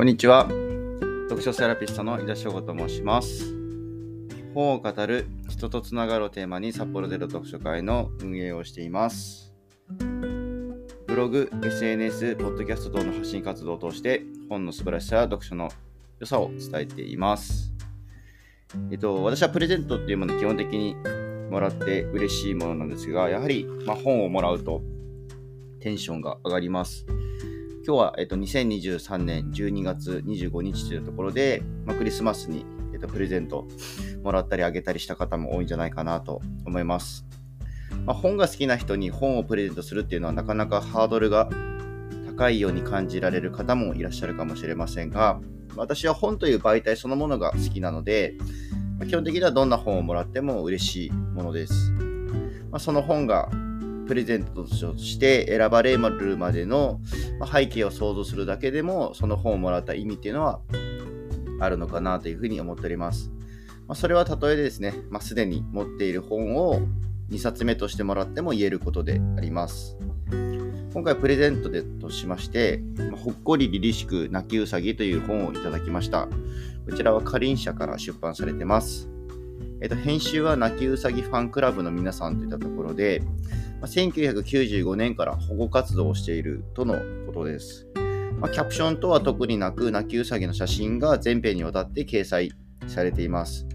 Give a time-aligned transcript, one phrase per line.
[0.00, 0.48] こんにちは。
[1.28, 3.54] 読書セラピストの井田翔吾と申します。
[4.54, 9.52] 本を語る人とつながるをテーマに札幌での読書会の運営をしています。
[11.06, 15.68] ブログ、SNS、ポッドキャスト等の発信活動を通して本の素晴らしさや読書の
[16.18, 17.70] 良さを伝えています。
[18.90, 20.96] えっと、私はプレゼントっていうものを基本的に
[21.50, 24.80] もらって嬉しいものなんですが、やはり、まあ、本をもらうと
[25.80, 27.04] テンションが上がります。
[27.90, 33.66] 今日は、えっと、2023年12月25日というところで、まあ、クリスマスに、えっと、プレゼント
[34.22, 37.26] もらったりあげたりした方も多いんじゃないかなと思います。
[38.06, 41.50] まあ、本が好きな人に本をプレゼントするっていうのはなかなかハードルが
[42.28, 45.40] 高いように感じられる方もいらっしゃるかもしれませんが、
[45.74, 48.36] 私は本という媒体そのものが好きなので、
[49.00, 51.90] まあ、基本的にはどんな本をもらっても嬉しいものです。
[52.70, 53.50] まあ、その本が
[54.06, 57.00] プレゼントとして選ばれるまでの
[57.40, 60.60] まあ背景を想像するだけでもその本をもらった意味っていうのは
[61.58, 63.32] あるのかなというふうに思っております。
[63.88, 66.80] まあ、それは例えですね、まあ、すでに持っている本を
[67.30, 69.96] 2冊目としてもらっても言えることであります。
[70.92, 72.82] 今回プレゼントでとしまして、
[73.24, 76.28] ほっこり凛々しく泣きうさぎという本をいただきました。
[76.88, 79.08] こちらはかりん社から出版されてます。
[79.80, 83.22] えっと、編集は泣きうさぎファンクラブの皆さんといったところで、
[83.80, 86.94] まあ、1995年から保護活動をしているとの
[87.26, 87.86] ことです。
[88.38, 92.52] まあ、キャプションとは特になく、泣きうさぎの写真が全編にわたって掲載
[92.86, 93.66] されています。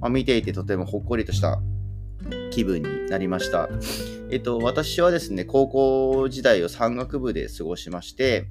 [0.00, 1.60] まあ、見ていてとてもほっこりとした
[2.50, 3.68] 気分になりました。
[4.30, 8.48] えっと、私はですね、高校時代を山岳部で過ごしまして、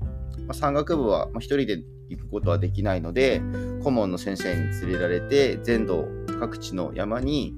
[0.47, 3.41] まあ、山岳部は一人で行くことはできないので、
[3.83, 6.05] 顧問の先生に連れられて、全道
[6.39, 7.53] 各地の山に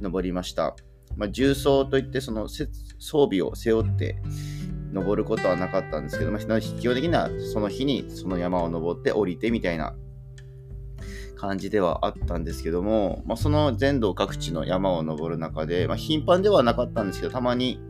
[0.00, 0.74] 登りました。
[1.18, 2.68] まあ、重装といってその装
[3.24, 4.22] 備を背負って
[4.92, 9.94] 登ることはなかったんですけど、まあ、基本的にはその日にその山を登って降りてみたいな
[11.36, 17.80] 感じではあったんですけども、まあ、その全道各地の山を登る中で、まあ、頻繁ではなかったんですけどたまに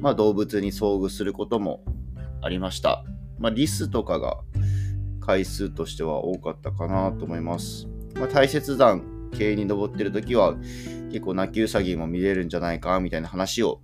[0.00, 1.84] まあ動物に遭遇することも
[2.42, 3.04] ありました、
[3.38, 4.38] ま、リスとかが
[5.20, 10.54] 回数としては多かったかなと思います、ま、大雪山系に登ってる時は
[11.10, 13.80] 結構泣きうさぎも見れるんじゃないかみたいな話を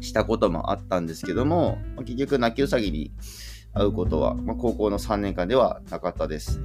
[0.00, 3.12] したこともあったんですけども、結局泣きうさぎに
[3.74, 6.60] 会うことは、まあ、高校の3年間ではなかったです。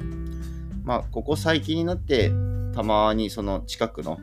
[0.84, 2.32] まあ、ここ最近になって
[2.74, 4.18] たまにその近くの、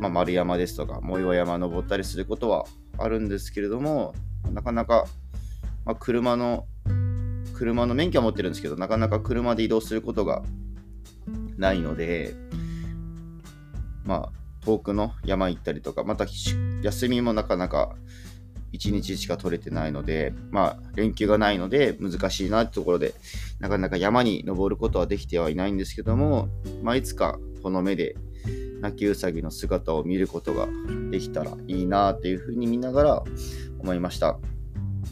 [0.00, 2.64] まあ、丸山ですとか藻岩山登ったりすることは
[2.98, 4.14] あるんですけれども
[4.52, 5.04] なかなか、
[5.84, 6.66] まあ、車の
[7.54, 10.42] 車の免許は持ってるんですけどなかなか車で移動することが
[11.56, 12.34] ないので
[14.04, 14.32] まあ
[14.64, 16.26] 遠くの山行ったりとか、また
[16.82, 17.96] 休みもなかなか
[18.72, 23.14] 1日しか取れてないので、まあ連休がないので難しいなってところで、
[23.60, 26.48] なかなか山に登ることはできてはいないんですけども、
[26.82, 28.16] まあいつかこの目で
[28.80, 30.68] 泣きうさぎの姿を見ることが
[31.10, 33.22] できたらいいなっていうふうに見ながら
[33.78, 34.38] 思いました。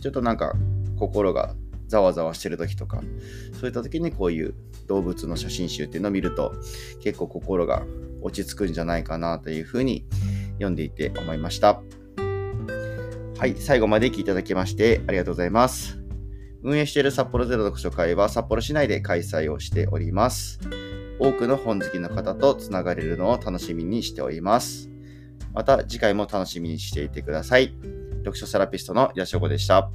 [0.00, 0.54] ちょっとなんか
[0.98, 1.54] 心が
[1.92, 3.02] ざわざわしてる時とか、
[3.60, 4.54] そういった時にこういう
[4.86, 6.54] 動物の写真集っていうのを見ると
[7.02, 7.84] 結構心が
[8.22, 10.06] 落ち着くんじゃないかなというふうに
[10.54, 11.82] 読んでいて思いました。
[13.38, 15.98] はい、最後まで聞いていただきましてありがとうございます。
[16.62, 20.60] 運営している札幌ゼロ読書会は札幌市内で開催をしております。
[21.18, 24.88] 多くの本好きの方とつながれるのを楽しみにしております。
[25.52, 27.74] また次回も楽しみにしていてください。
[28.18, 29.90] 読書セラピストのヤシオコでした。